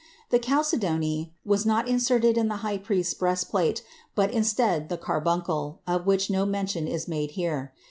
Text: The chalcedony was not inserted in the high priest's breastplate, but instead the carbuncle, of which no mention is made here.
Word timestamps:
The 0.31 0.39
chalcedony 0.39 1.31
was 1.45 1.63
not 1.63 1.87
inserted 1.87 2.35
in 2.35 2.47
the 2.47 2.55
high 2.65 2.79
priest's 2.79 3.13
breastplate, 3.13 3.83
but 4.15 4.31
instead 4.31 4.89
the 4.89 4.97
carbuncle, 4.97 5.81
of 5.85 6.07
which 6.07 6.27
no 6.27 6.43
mention 6.43 6.87
is 6.87 7.07
made 7.07 7.29
here. 7.37 7.71